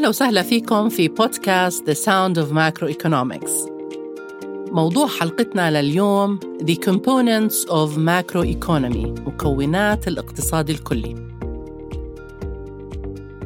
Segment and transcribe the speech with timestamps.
[0.00, 3.50] أهلا وسهلا فيكم في بودكاست The Sound of Macroeconomics.
[4.72, 11.14] موضوع حلقتنا لليوم The Components of Macroeconomy مكونات الاقتصاد الكلي.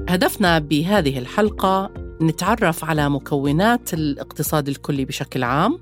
[0.09, 1.91] هدفنا بهذه الحلقة
[2.23, 5.79] نتعرف على مكونات الاقتصاد الكلي بشكل عام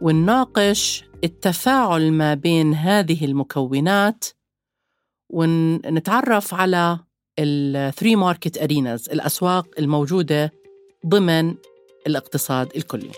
[0.00, 4.24] ونناقش التفاعل ما بين هذه المكونات
[5.30, 6.98] ونتعرف على
[7.38, 10.52] ال three market arenas الأسواق الموجودة
[11.06, 11.54] ضمن
[12.06, 13.10] الاقتصاد الكلي.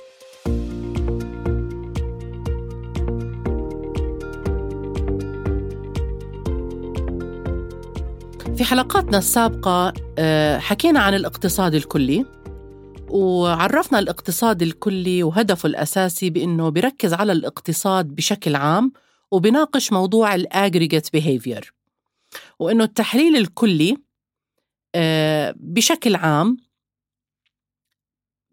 [8.57, 12.25] في حلقاتنا السابقة آه، حكينا عن الاقتصاد الكلي
[13.09, 18.93] وعرفنا الاقتصاد الكلي وهدفه الأساسي بأنه بيركز على الاقتصاد بشكل عام
[19.31, 21.75] وبناقش موضوع الاجريجيت بيهيفير
[22.59, 23.97] وأنه التحليل الكلي
[25.57, 26.57] بشكل عام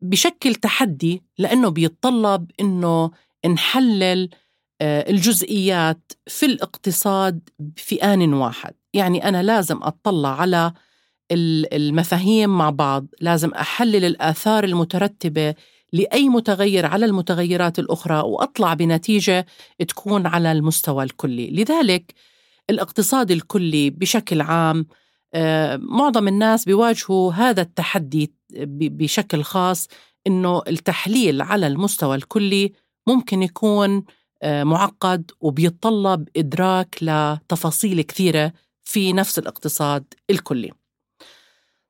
[0.02, 3.12] بشكل تحدي لأنه بيتطلب أنه
[3.46, 4.30] نحلل
[4.82, 8.74] آه، الجزئيات في الاقتصاد في آن واحد.
[8.94, 10.74] يعني أنا لازم أطلع على
[11.32, 15.56] المفاهيم مع بعض لازم أحلل الآثار المترتبة
[15.94, 19.46] لأي متغير على المتغيرات الأخرى وأطلع بنتيجة
[19.88, 21.52] تكون على المستوى الكلي.
[21.52, 22.14] لذلك
[22.70, 25.01] الاقتصاد الكلي بشكل عام آه،
[25.76, 29.88] معظم الناس بيواجهوا هذا التحدي بشكل خاص
[30.28, 32.74] إنه التحليل على المستوى الكلي
[33.08, 34.04] ممكن يكون
[34.44, 40.72] آه، معقد وبيتطلب إدراك لتفاصيل كثيرة في نفس الاقتصاد الكلي.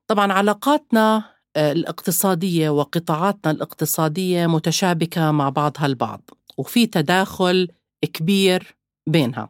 [0.06, 1.24] طبعا علاقاتنا
[1.56, 7.68] آه، الاقتصادية وقطاعاتنا الاقتصادية متشابكة مع بعضها البعض وفي تداخل
[8.12, 8.76] كبير
[9.06, 9.48] بينها.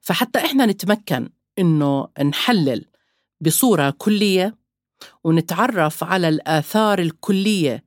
[0.00, 2.84] فحتى إحنا نتمكن إنه نحلل
[3.40, 4.56] بصورة كلية
[5.24, 7.84] ونتعرف على الآثار الكلية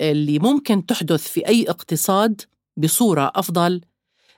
[0.00, 2.42] اللي ممكن تحدث في أي اقتصاد
[2.76, 3.80] بصورة أفضل.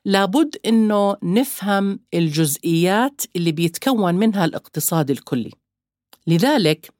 [0.04, 5.50] لابد إنه نفهم الجزئيات اللي بيتكون منها الاقتصاد الكلي.
[6.26, 6.90] لذلك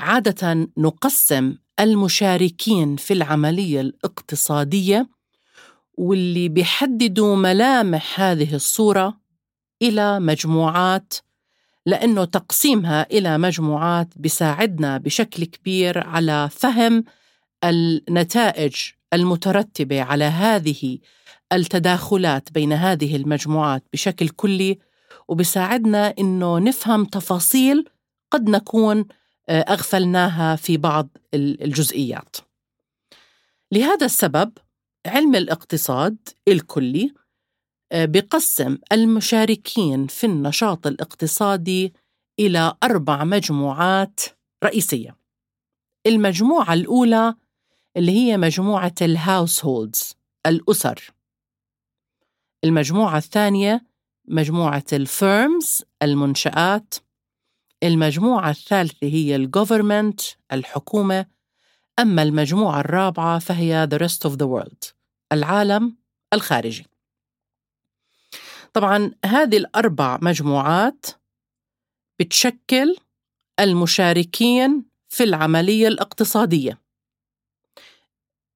[0.00, 5.08] عادة نقسم المشاركين في العملية الاقتصادية
[5.94, 9.20] واللي بيحددوا ملامح هذه الصورة
[9.82, 11.14] إلى مجموعات
[11.86, 17.04] لأنه تقسيمها إلى مجموعات بيساعدنا بشكل كبير على فهم
[17.64, 18.74] النتائج
[19.12, 20.98] المترتبة على هذه
[21.52, 24.78] التداخلات بين هذه المجموعات بشكل كلي
[25.28, 27.84] وبساعدنا إنه نفهم تفاصيل
[28.30, 29.04] قد نكون
[29.48, 32.36] آه، أغفلناها في بعض الجزئيات.
[33.72, 34.52] لهذا السبب
[35.06, 36.16] علم الاقتصاد
[36.48, 37.14] الكلي
[37.92, 41.92] بقسم المشاركين في النشاط الاقتصادي
[42.38, 44.20] إلى أربع مجموعات
[44.64, 45.16] رئيسية.
[46.06, 47.34] المجموعة الأولى
[47.96, 50.14] اللي هي مجموعة الهاوس هولدز
[50.46, 51.12] الأسر.
[52.64, 53.86] المجموعة الثانية
[54.28, 56.94] مجموعة ال firms المنشآت.
[57.82, 60.20] المجموعة الثالثة هي ال government
[60.52, 61.26] الحكومة.
[61.98, 64.92] أما المجموعة الرابعة فهي the rest of the world
[65.32, 65.96] العالم
[66.34, 66.86] الخارجي.
[68.78, 71.06] طبعا هذه الأربع مجموعات
[72.20, 72.96] بتشكل
[73.60, 76.80] المشاركين في العملية الاقتصادية.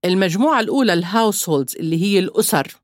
[0.05, 2.77] المجموعة الأولى الهاوسهولدز اللي هي الأسر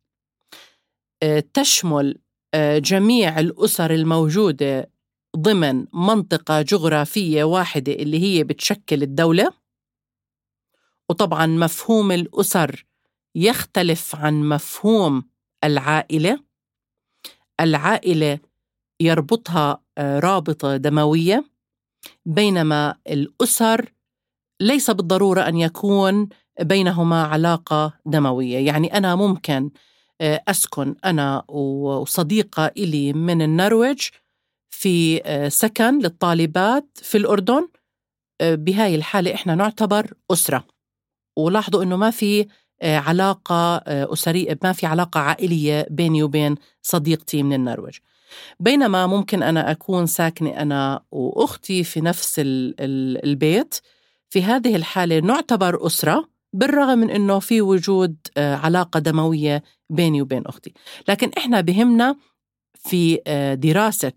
[1.23, 2.19] آه، تشمل
[2.55, 4.91] آه، جميع الأسر الموجودة
[5.37, 9.53] ضمن منطقة جغرافية واحدة اللي هي بتشكل الدولة.
[11.09, 12.87] وطبعا مفهوم الأسر
[13.35, 15.29] يختلف عن مفهوم
[15.65, 16.48] العائلة.
[17.61, 18.39] العائلة
[19.01, 21.45] يربطها آه، رابطة دموية
[22.27, 23.93] بينما الأسر
[24.61, 26.29] ليس بالضرورة أن يكون
[26.61, 28.67] بينهما علاقة دموية.
[28.67, 29.71] يعني أنا ممكن
[30.21, 34.09] آه، أسكن أنا وصديقة إلي من النرويج
[34.71, 37.69] في آه، سكن للطالبات في الأردن
[38.43, 40.65] بهاي الحالة إحنا نعتبر أسرة.
[41.39, 42.47] ولاحظوا إنه ما في
[42.83, 47.95] علاقة آه، أسرية ما في علاقة عائلية بيني وبين صديقتي من النرويج.
[48.61, 53.81] بينما ممكن أنا أكون ساكنة أنا وأختي في نفس البيت
[54.31, 60.47] في هذه الحالة نعتبر أسرة بالرغم من أنه في وجود آه، علاقة دموية بيني وبين
[60.47, 60.73] أختي.
[61.09, 62.17] لكن إحنا بهمنا
[62.75, 63.21] في
[63.61, 64.13] دراسة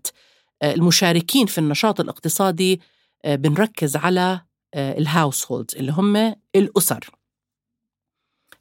[0.62, 2.80] المشاركين في النشاط الاقتصادي
[3.26, 4.40] بنركز على
[4.74, 7.10] الهاوس هولدز اللي هم الأسر.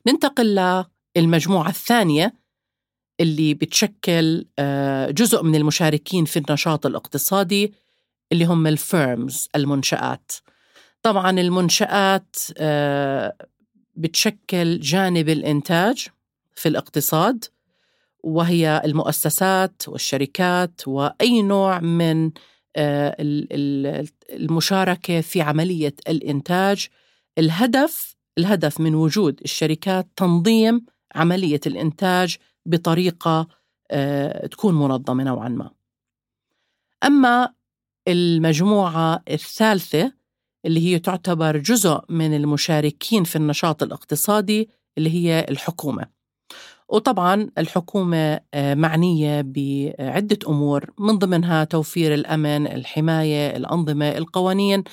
[0.08, 0.84] ننتقل
[1.16, 2.34] للمجموعة الثانية
[3.20, 7.74] اللي بتشكل آه، جزء من المشاركين في النشاط الاقتصادي
[8.32, 10.32] اللي هم الفيرمز المنشآت.
[11.02, 13.36] طبعا المنشآت آه،
[13.96, 16.08] بتشكل جانب الإنتاج
[16.56, 17.46] في الاقتصاد
[18.24, 22.32] وهي المؤسسات والشركات وأي نوع من
[22.76, 23.16] آه،
[24.30, 26.88] المشاركة في عملية الإنتاج.
[27.38, 30.86] الهدف الهدف من وجود الشركات تنظيم
[31.16, 33.48] عملية الإنتاج بطريقة
[33.92, 35.72] آه، تكون منظمة نوعا ما.
[37.04, 37.54] أما
[38.08, 40.14] المجموعة الثالثة
[40.66, 46.21] اللي هي تعتبر جزء من المشاركين في النشاط الاقتصادي اللي هي الحكومة.
[46.92, 54.84] وطبعا الحكومة آه، معنية بعدة أمور من ضمنها توفير الأمن الحماية الأنظمة القوانين.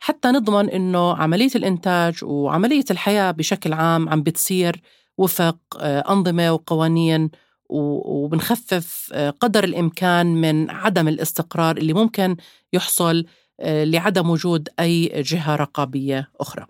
[0.00, 4.80] حتى نضمن أنه عملية الإنتاج وعملية الحياة بشكل عام عم بتصير
[5.18, 7.30] وفق آه، أنظمة وقوانين
[7.68, 12.36] وبنخفف آه، قدر الإمكان من عدم الاستقرار اللي ممكن
[12.72, 13.24] يحصل
[13.62, 16.66] لعدم وجود أي جهة رقابية أخرى.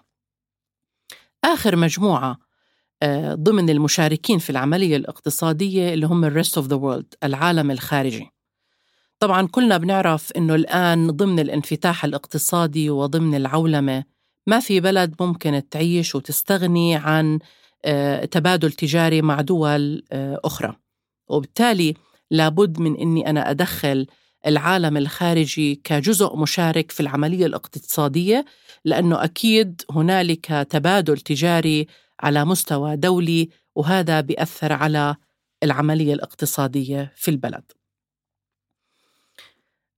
[1.44, 2.45] آخر مجموعة
[3.34, 8.30] ضمن المشاركين في العملية الاقتصادية اللي هم ال rest of the world العالم الخارجي.
[9.18, 14.04] طبعا كلنا بنعرف إنه الآن ضمن الانفتاح الاقتصادي وضمن العولمة
[14.46, 17.38] ما في بلد ممكن تعيش وتستغني عن
[17.84, 20.76] آه، تبادل تجاري مع دول آه، أخرى.
[21.28, 21.94] وبالتالي
[22.30, 24.06] لابد من إني أنا أدخل
[24.46, 28.44] العالم الخارجي كجزء مشارك في العملية الاقتصادية
[28.84, 31.86] لأنه أكيد هنالك تبادل تجاري
[32.20, 35.16] على مستوى دولي وهذا بيأثر على
[35.62, 37.72] العملية الاقتصادية في البلد.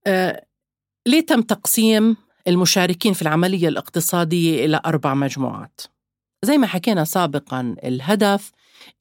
[0.07, 0.45] آه،
[1.07, 2.17] ليه تم تقسيم
[2.47, 5.81] المشاركين في العملية الاقتصادية إلى أربع مجموعات؟
[6.45, 8.51] زي ما حكينا سابقا الهدف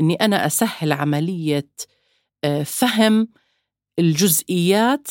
[0.01, 1.69] إني أنا أسهل عملية
[2.45, 3.29] آه، فهم
[3.99, 5.09] الجزئيات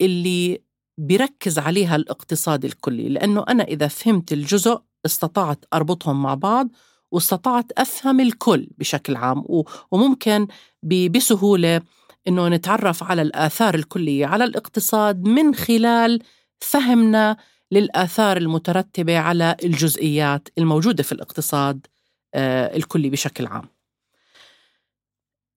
[0.00, 0.62] اللي
[0.98, 6.68] بيركز عليها الاقتصاد الكلي لأنه أنا إذا فهمت الجزء استطعت أربطهم مع بعض
[7.10, 9.44] واستطعت أفهم الكل بشكل عام
[9.90, 10.46] وممكن
[10.82, 11.80] بسهولة
[12.28, 16.22] أنه نتعرف على الآثار الكلية على الاقتصاد من خلال
[16.60, 17.36] فهمنا
[17.72, 21.86] للآثار المترتبة على الجزئيات الموجودة في الاقتصاد
[22.34, 23.68] آه، الكلي بشكل عام.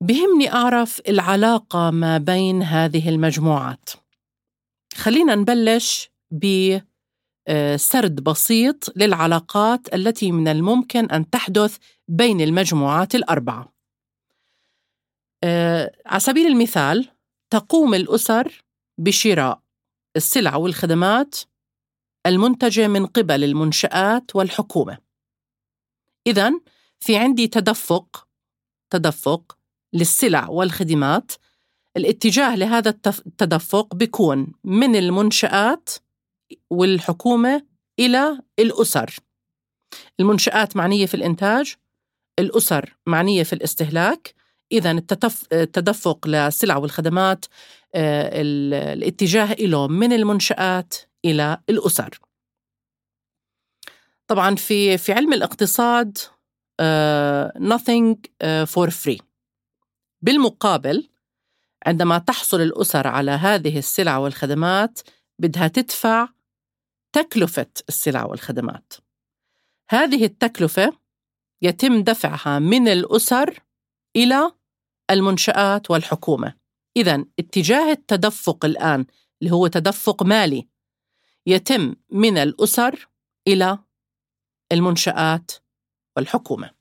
[0.01, 3.89] بهمني أعرف العلاقة ما بين هذه المجموعات.
[4.95, 6.77] خلينا نبلش ب
[7.75, 11.77] سرد بسيط للعلاقات التي من الممكن أن تحدث
[12.07, 13.73] بين المجموعات الأربعة.
[15.43, 17.09] آه، على سبيل المثال
[17.49, 18.63] تقوم الأسر
[18.97, 19.61] بشراء
[20.15, 21.35] السلع والخدمات
[22.25, 24.97] المنتجة من قبل المنشآت والحكومة.
[26.27, 26.51] اذا
[26.99, 28.27] في عندي تدفق
[28.89, 29.57] تدفق
[29.93, 31.31] للسلع والخدمات
[31.97, 35.89] الاتجاه لهذا التدفق بيكون من المنشآت
[36.69, 37.65] والحكومة
[37.99, 39.15] إلى الأسر.
[40.19, 41.75] المنشآت معنية في الإنتاج
[42.39, 44.35] الأسر معنية في الاستهلاك.
[44.71, 44.91] إذا
[45.51, 47.45] التدفق للسلع والخدمات
[47.95, 48.41] آه،
[48.93, 50.95] الاتجاه له من المنشآت
[51.25, 52.19] إلى الأسر.
[54.27, 56.17] طبعا في في علم الاقتصاد
[56.81, 59.21] uh, nothing uh, for free.
[60.21, 61.09] بالمقابل
[61.85, 64.99] عندما تحصل الأسر على هذه السلع والخدمات
[65.39, 66.27] بدها تدفع
[67.13, 68.93] تكلفة السلع والخدمات.
[69.89, 70.97] هذه التكلفة
[71.61, 73.59] يتم دفعها من الأسر
[74.15, 74.51] إلى
[75.11, 76.53] المنشآت والحكومة.
[76.97, 79.05] إذا اتجاه التدفق الآن
[79.41, 80.67] اللي هو تدفق مالي
[81.45, 83.09] يتم من الأسر
[83.47, 83.79] إلى
[84.71, 85.51] المنشآت
[86.17, 86.71] والحكومة.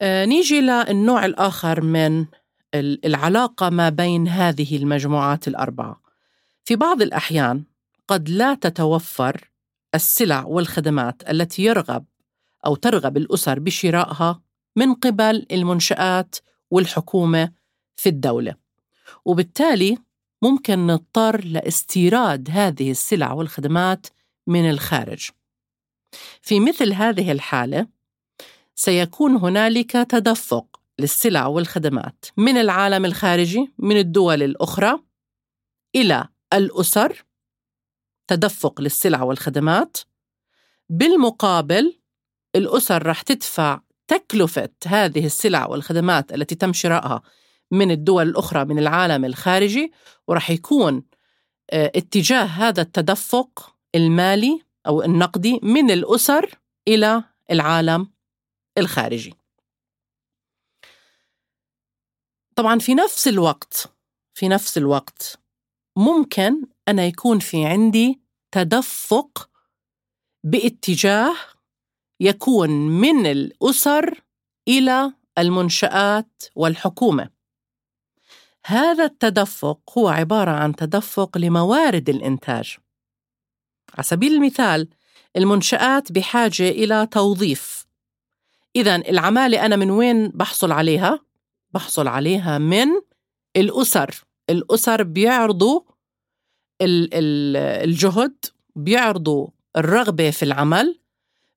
[0.00, 2.26] آه نيجي للنوع الآخر من
[2.74, 6.05] العلاقة ما بين هذه المجموعات الأربعة.
[6.66, 7.64] في بعض الأحيان
[8.08, 9.50] قد لا تتوفر
[9.94, 12.04] السلع والخدمات التي يرغب
[12.66, 14.42] أو ترغب الأسر بشرائها
[14.76, 16.36] من قبل المنشآت
[16.70, 17.52] والحكومة
[17.96, 18.54] في الدولة.
[19.24, 19.98] وبالتالي
[20.42, 24.06] ممكن نضطر لاستيراد هذه السلع والخدمات
[24.46, 25.28] من الخارج.
[26.42, 27.86] في مثل هذه الحالة
[28.74, 34.98] سيكون هنالك تدفق للسلع والخدمات من العالم الخارجي من الدول الأخرى
[35.96, 37.24] إلى الأسر
[38.28, 39.96] تدفق للسلع والخدمات.
[40.88, 41.98] بالمقابل
[42.56, 47.22] الأسر رح تدفع تكلفة هذه السلع والخدمات التي تم شرائها
[47.70, 49.92] من الدول الأخرى من العالم الخارجي
[50.28, 51.02] ورح يكون
[51.70, 58.12] آه، اتجاه هذا التدفق المالي أو النقدي من الأسر إلى العالم
[58.78, 59.34] الخارجي.
[62.56, 63.92] طبعا في نفس الوقت
[64.34, 65.38] في نفس الوقت
[65.96, 68.20] ممكن أنا يكون في عندي
[68.52, 69.50] تدفق
[70.44, 71.34] باتجاه
[72.20, 74.24] يكون من الأسر
[74.68, 77.30] إلى المنشآت والحكومة.
[78.66, 82.76] هذا التدفق هو عبارة عن تدفق لموارد الإنتاج.
[83.94, 84.88] على سبيل المثال
[85.36, 87.86] المنشآت بحاجة إلى توظيف.
[88.76, 91.20] إذا العمالة أنا من وين بحصل عليها؟
[91.70, 92.88] بحصل عليها من
[93.56, 94.25] الأسر.
[94.50, 95.80] الأسر بيعرضوا
[96.82, 98.34] الجهد
[98.76, 100.98] بيعرضوا الرغبة في العمل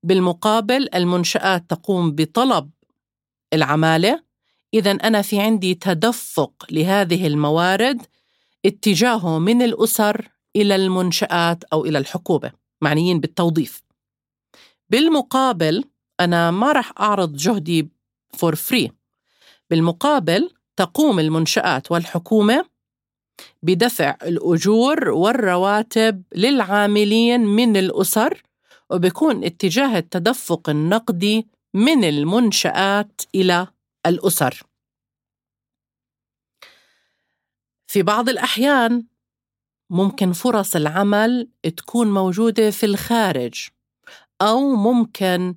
[0.04, 2.70] بالمقابل المنشآت تقوم بطلب
[3.54, 4.24] العمالة.
[4.74, 8.02] إذا أنا في عندي تدفق لهذه الموارد
[8.66, 13.84] اتجاهه من الأسر إلى المنشآت أو إلى الحكومة معنيين بالتوظيف.
[14.90, 15.84] بالمقابل
[16.20, 17.90] أنا ما راح أعرض جهدي
[18.34, 18.92] for free
[19.70, 22.66] بالمقابل تقوم المنشآت والحكومة
[23.64, 28.44] بدفع الأجور والرواتب للعاملين من الأسر
[28.90, 33.68] وبيكون اتجاه التدفق النقدي من المنشآت إلى
[34.06, 34.64] الأسر.
[37.88, 39.06] في بعض الأحيان
[39.90, 43.68] ممكن فرص العمل تكون موجودة في الخارج
[44.42, 45.56] أو ممكن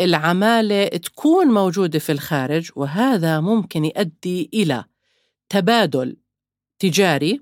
[0.00, 4.84] العمالة تكون موجودة في الخارج وهذا ممكن يؤدي إلى
[5.48, 6.16] تبادل
[6.78, 7.40] تجاري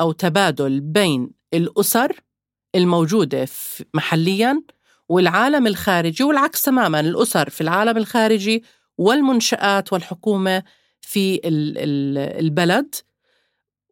[0.00, 2.20] أو تبادل بين الأسر
[2.74, 3.48] الموجودة
[3.94, 4.62] محلياً
[5.08, 8.64] والعالم الخارجي والعكس تماما الأسر في العالم الخارجي
[8.98, 10.62] والمنشآت والحكومة
[11.00, 11.40] في
[12.40, 12.94] البلد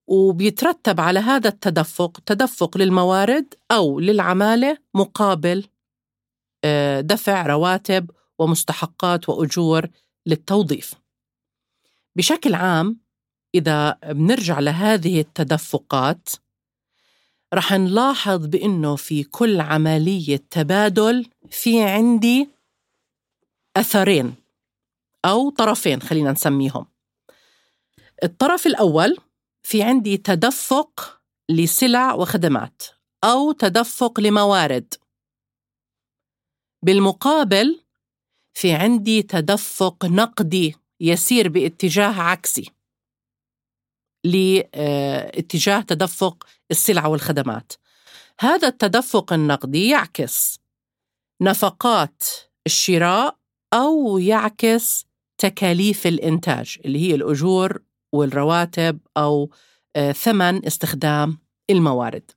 [0.06, 5.66] وبيترتب على هذا التدفق تدفق للموارد أو للعمالة مقابل
[6.64, 9.86] آه، دفع رواتب ومستحقات وأجور
[10.26, 10.94] للتوظيف.
[12.16, 13.00] بشكل عام
[13.58, 16.28] إذا بنرجع لهذه التدفقات
[17.54, 22.48] رح نلاحظ بأنه في كل عملية تبادل في عندي
[23.76, 24.34] أثرين
[25.24, 26.86] أو طرفين خلينا نسميهم.
[28.24, 29.16] الطرف الأول
[29.62, 32.82] في عندي تدفق لسلع وخدمات
[33.24, 34.94] أو تدفق لموارد.
[36.82, 37.80] بالمقابل
[38.54, 42.75] في عندي تدفق نقدي يسير باتجاه عكسي.
[44.26, 47.72] لاتجاه تدفق السلع والخدمات.
[48.40, 50.60] هذا التدفق النقدي يعكس
[51.42, 52.22] نفقات
[52.66, 53.36] الشراء
[53.74, 55.06] أو يعكس
[55.38, 59.50] تكاليف الإنتاج اللي هي الأجور والرواتب أو
[59.96, 61.38] آه، ثمن استخدام
[61.70, 62.30] الموارد.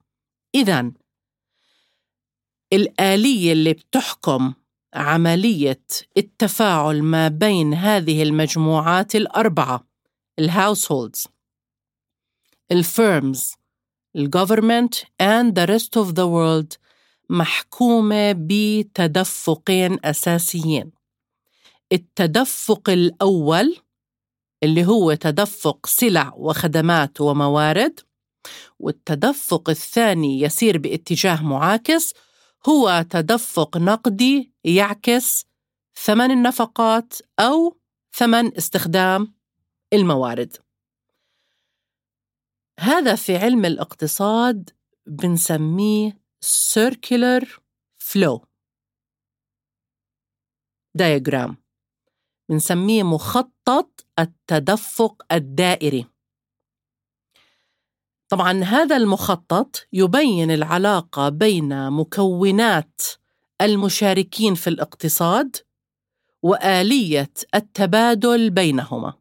[0.55, 0.91] اذا
[2.73, 4.53] الآلية اللي بتحكم
[4.93, 5.81] عملية
[6.17, 9.87] التفاعل ما بين هذه المجموعات الأربعة
[10.39, 11.27] ال households
[12.71, 13.53] ال firms
[14.15, 16.77] ال government and the rest of the world
[17.29, 20.91] محكومة بتدفقين أساسيين.
[21.91, 23.77] التدفق الأول
[24.63, 27.99] اللي هو تدفق سلع وخدمات وموارد
[28.79, 32.13] والتدفق الثاني يسير باتجاه معاكس
[32.69, 35.45] هو تدفق نقدي يعكس
[35.95, 37.77] ثمن النفقات أو
[38.13, 39.33] ثمن استخدام
[39.93, 40.57] الموارد.
[42.79, 44.69] هذا في علم الاقتصاد
[45.07, 47.45] بنسميه circular
[47.99, 48.39] flow.
[50.97, 51.55] diagram.
[52.49, 56.05] بنسميه مخطط التدفق الدائري.
[58.29, 63.01] طبعا هذا المخطط يبين العلاقة بين مكونات
[63.61, 65.55] المشاركين في الاقتصاد
[66.43, 69.13] وآلية التبادل بينهما.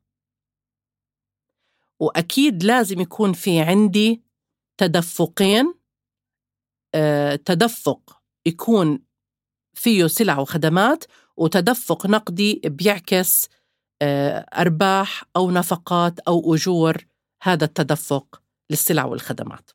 [2.00, 4.22] وأكيد لازم يكون في عندي
[4.76, 5.74] تدفقين
[6.94, 9.02] أه تدفق يكون
[9.74, 11.04] فيه سلع وخدمات
[11.36, 13.48] وتدفق نقدي بيعكس
[14.02, 17.06] أه أرباح أو نفقات أو أجور
[17.42, 19.70] هذا التدفق للسلع والخدمات.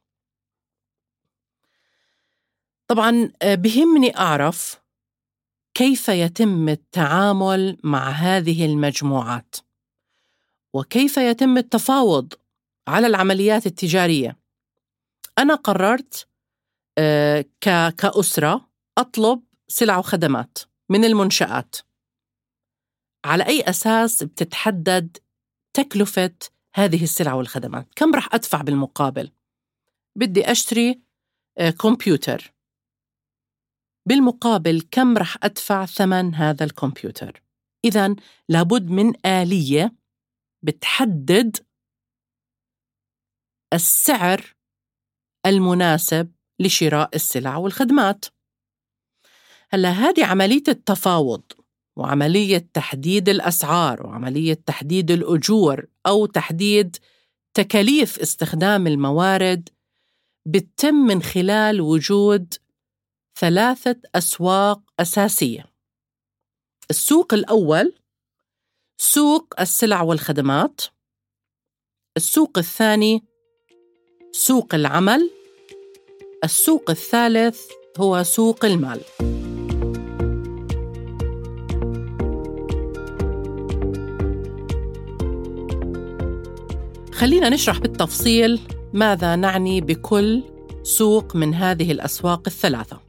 [2.88, 4.82] طبعا آه، بهمني أعرف
[5.74, 9.56] كيف يتم التعامل مع هذه المجموعات.
[10.76, 12.34] وكيف يتم التفاوض
[12.88, 14.40] على العمليات التجارية؟
[15.38, 16.28] أنا قررت
[16.98, 17.46] آه،
[17.98, 20.58] كأسرة أطلب سلع وخدمات
[20.90, 21.76] من المنشآت.
[23.26, 25.18] على أي أساس بتتحدد
[25.74, 26.36] تكلفة
[26.76, 29.32] هذه السلع والخدمات؟ كم راح أدفع بالمقابل؟
[30.18, 31.02] بدي أشتري
[31.58, 32.54] آه، كمبيوتر.
[34.08, 37.44] بالمقابل كم راح أدفع ثمن هذا الكمبيوتر؟
[37.86, 38.16] اذا
[38.50, 40.03] لابد من آلية
[40.64, 41.58] بتحدد
[43.74, 44.56] السعر
[45.46, 48.26] المناسب لشراء السلع والخدمات
[49.70, 51.44] هلأ هذه عملية التفاوض
[51.98, 56.98] وعملية تحديد الأسعار وعملية تحديد الأجور أو تحديد
[57.54, 59.70] تكاليف استخدام الموارد
[60.46, 62.54] بتتم من خلال وجود
[63.40, 65.66] ثلاثة أسواق أساسية.
[66.90, 67.96] السوق الأول
[69.06, 70.82] سوق السلع والخدمات.
[72.18, 73.24] السوق الثاني
[74.32, 75.30] سوق العمل.
[76.44, 77.62] السوق الثالث
[77.98, 79.02] هو سوق المال.
[87.14, 88.60] خلينا نشرح بالتفصيل
[88.94, 90.44] ماذا نعني بكل
[90.84, 93.00] سوق من هذه الأسواق الثلاثة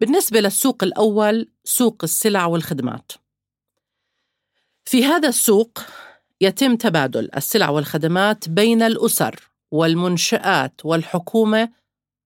[0.00, 3.21] بالنسبة للسوق الأول سوق السلع والخدمات
[4.84, 5.78] في هذا السوق
[6.40, 11.72] يتم تبادل السلع والخدمات بين الأسر والمنشآت والحكومة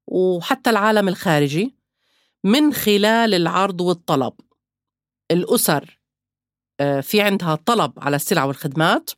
[0.06, 1.74] وحتى العالم الخارجي
[2.44, 4.32] من خلال العرض والطلب.
[5.30, 5.98] الأسر
[6.80, 9.10] آه، في عندها طلب على السلع والخدمات.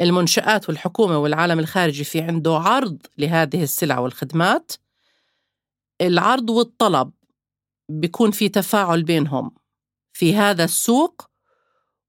[0.00, 4.72] المنشآت والحكومة والعالم الخارجي في عنده عرض لهذه السلع والخدمات.
[6.00, 7.12] العرض والطلب
[7.88, 9.50] بيكون في تفاعل بينهم.
[10.12, 11.31] في هذا السوق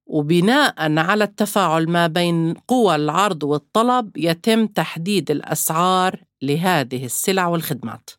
[0.05, 8.09] وبناء على التفاعل ما بين قوى العرض والطلب يتم تحديد الأسعار لهذه السلع والخدمات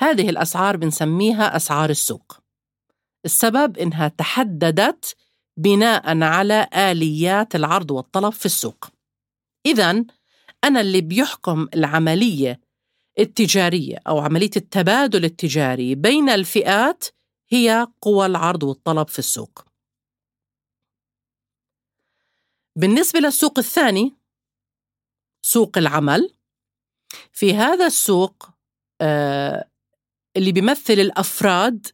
[0.00, 2.46] هذه الأسعار بنسميها أسعار السوق
[3.26, 5.16] السبب إنها تحددت
[5.56, 8.88] بناء على آليات العرض والطلب في السوق.
[9.66, 10.04] إذا
[10.64, 12.60] أنا اللي بيحكم العملية
[13.18, 17.04] التجارية أو عملية التبادل التجاري بين الفئات
[17.48, 19.65] هي قوى العرض والطلب في السوق.
[22.76, 24.14] بالنسبة للسوق الثاني
[25.42, 26.30] سوق العمل
[27.32, 28.48] في هذا السوق
[29.00, 29.68] آه
[30.36, 31.86] اللي بيمثل الأفراد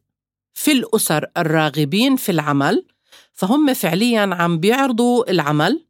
[0.54, 2.86] في الأسر الراغبين في العمل
[3.32, 5.86] فهم فعليا عم بيعرضوا العمل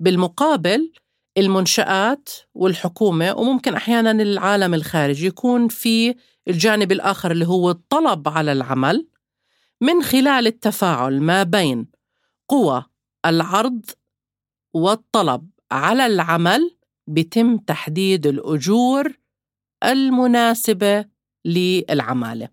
[0.00, 0.92] بالمقابل
[1.38, 6.14] المنشآت والحكومة وممكن أحيانا العالم الخارجي يكون في
[6.48, 9.06] الجانب الآخر اللي هو الطلب على العمل
[9.80, 11.86] من خلال التفاعل ما بين
[12.48, 12.84] قوى
[13.26, 13.84] العرض
[14.74, 19.18] والطلب على العمل بتم تحديد الأجور
[19.84, 21.04] المناسبة
[21.44, 22.48] للعمالة.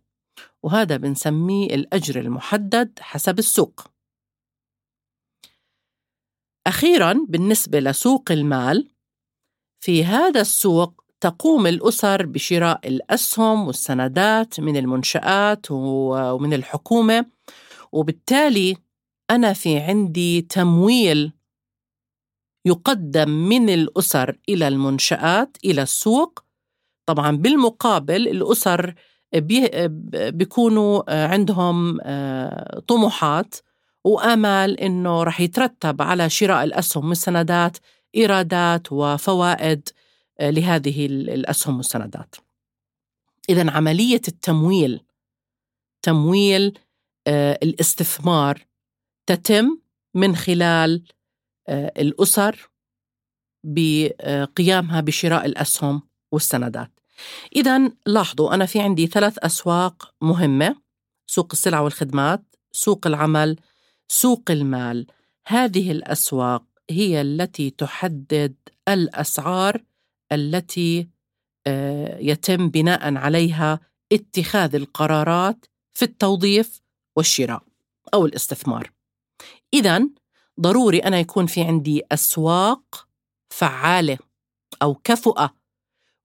[0.63, 3.87] وهذا بنسميه الأجر المحدد حسب السوق.
[6.67, 8.91] أخيرا بالنسبة لسوق المال
[9.83, 17.25] في هذا السوق تقوم الأسر بشراء الأسهم والسندات من المنشآت ومن الحكومة
[17.91, 18.77] وبالتالي
[19.31, 21.31] أنا في عندي تمويل
[22.65, 26.43] يقدم من الأسر إلى المنشآت إلى السوق.
[27.05, 28.93] طبعا بالمقابل الأسر
[30.29, 33.55] بيكونوا عندهم آه، طموحات
[34.03, 37.77] وآمال إنه رح يترتب على شراء الأسهم والسندات
[38.15, 39.89] إيرادات وفوائد
[40.39, 42.35] آه، لهذه الأسهم والسندات.
[43.49, 45.01] إذا عملية التمويل
[46.01, 46.79] تمويل
[47.27, 48.65] آه، الاستثمار
[49.25, 49.77] تتم
[50.13, 51.03] من خلال
[51.69, 52.69] الأسر
[53.63, 56.99] بقيامها بشراء الأسهم والسندات
[57.55, 60.75] إذا لاحظوا أنا في عندي ثلاث أسواق مهمة
[61.27, 63.59] سوق السلع والخدمات سوق العمل
[64.07, 65.07] سوق المال
[65.47, 68.55] هذه الأسواق هي التي تحدد
[68.87, 69.83] الأسعار
[70.31, 71.09] التي
[71.67, 73.79] آه، يتم بناء عليها
[74.11, 76.81] اتخاذ القرارات في التوظيف
[77.15, 77.63] والشراء
[78.13, 78.91] أو الاستثمار.
[79.73, 80.09] اذا
[80.59, 83.07] ضروري أنا يكون في عندي أسواق
[83.49, 84.17] فعالة
[84.81, 85.53] أو كفؤة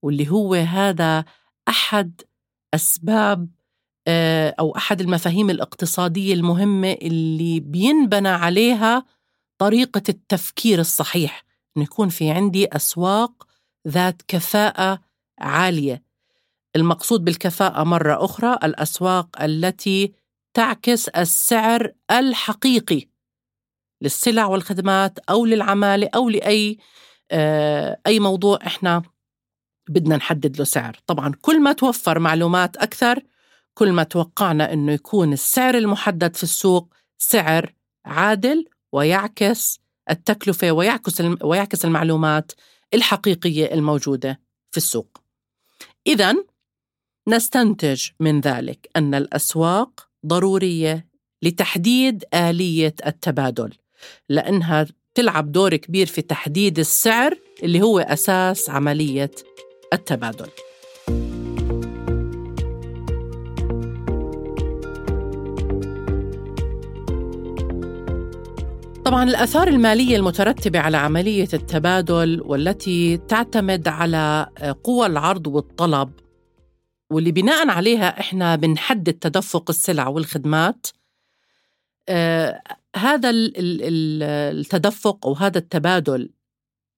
[0.02, 1.24] واللي هو هذا
[1.68, 2.20] أحد
[2.74, 3.48] أسباب
[4.08, 9.04] آه، أو أحد المفاهيم الاقتصادية المهمة اللي بينبنى عليها
[9.58, 11.44] طريقة التفكير الصحيح
[11.76, 13.46] إنه يكون في عندي أسواق
[13.88, 15.00] ذات كفاءة
[15.38, 16.02] عالية.
[16.76, 20.12] المقصود بالكفاءة مرة أخرى الأسواق التي
[20.54, 23.08] تعكس السعر الحقيقي.
[24.02, 26.78] للسلع والخدمات أو للعمالة أو لأي
[27.30, 29.02] آه، أي موضوع إحنا
[29.88, 33.22] بدنا نحدد له سعر طبعا كل ما توفر معلومات أكثر
[33.74, 39.80] كل ما توقعنا أنه يكون السعر المحدد في السوق سعر عادل ويعكس
[40.10, 42.52] التكلفة ويعكس ويعكس المعلومات
[42.94, 45.18] الحقيقية الموجودة في السوق.
[46.06, 46.34] إذا
[47.28, 51.08] نستنتج من ذلك أن الأسواق ضرورية
[51.42, 53.74] لتحديد آلية التبادل
[54.28, 59.30] لأنها تلعب دور كبير في تحديد السعر اللي هو أساس عملية
[59.92, 60.48] التبادل.
[69.04, 74.46] طبعا الآثار المالية المترتبة على عملية التبادل والتي تعتمد على
[74.84, 76.10] قوى العرض والطلب
[77.10, 80.86] واللي بناء عليها إحنا بنحدد تدفق السلع والخدمات
[82.08, 82.62] آه
[82.96, 86.30] هذا التدفق أو هذا التبادل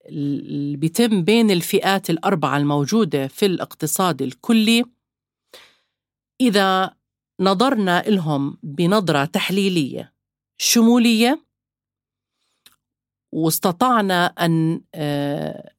[0.05, 4.83] اللي بيتم بين الفئات الأربعة الموجودة في الاقتصاد الكلي
[6.41, 6.93] إذا
[7.39, 10.13] نظرنا لهم بنظرة تحليلية
[10.57, 11.45] شمولية
[13.31, 15.73] واستطعنا أن آه،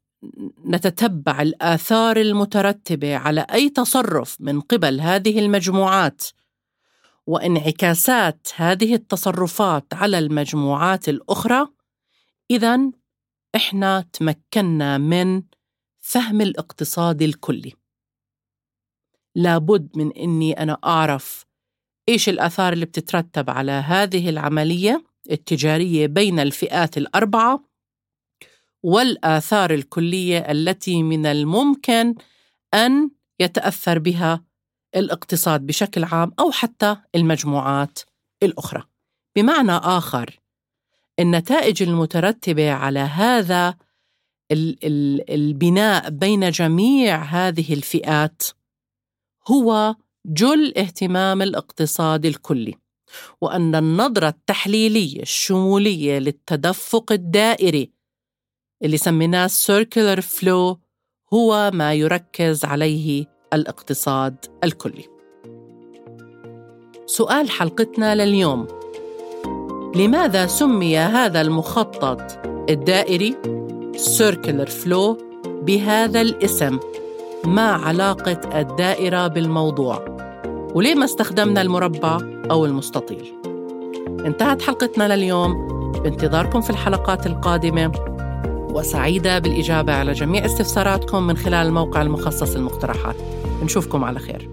[0.67, 6.23] نتتبع الآثار المترتبة على أي تصرف من قبل هذه المجموعات
[7.27, 11.69] وانعكاسات هذه التصرفات على المجموعات الأخرى
[12.51, 12.91] اذا
[13.57, 15.43] إحنا تمكنا من
[16.01, 17.73] فهم الاقتصاد الكلي.
[19.35, 21.47] لابد من إني أنا أعرف
[22.09, 27.65] إيش الآثار اللي بتترتب على هذه العملية التجارية بين الفئات الأربعة
[28.83, 32.15] والآثار الكلية التي من الممكن
[32.75, 34.45] أن يتأثر بها
[34.97, 37.99] الاقتصاد بشكل عام أو حتى المجموعات
[38.43, 38.83] الأخرى.
[39.37, 40.41] بمعنى آخر
[41.19, 43.75] النتائج المترتبة على هذا
[45.31, 48.43] البناء بين جميع هذه الفئات
[49.51, 49.95] هو
[50.27, 52.75] جل اهتمام الاقتصاد الكلي
[53.41, 57.91] وأن النظرة التحليلية الشمولية للتدفق الدائري
[58.83, 60.77] اللي سميناه circular flow
[61.35, 65.05] هو ما يركز عليه الاقتصاد الكلي.
[67.07, 68.67] سؤال حلقتنا لليوم
[69.95, 72.23] لماذا سمي هذا المخطط
[72.71, 73.37] الدائري
[73.97, 76.79] circular flow بهذا الاسم؟
[77.45, 80.05] ما علاقة الدائرة بالموضوع؟
[80.75, 82.19] وليه ما استخدمنا المربع
[82.51, 83.35] أو المستطيل؟
[84.27, 87.93] انتهت حلقتنا لليوم بانتظاركم في الحلقات القادمة
[88.75, 93.17] وسعيدة بالإجابة على جميع استفساراتكم من خلال الموقع المخصص للمقترحات
[93.63, 94.50] نشوفكم على خير.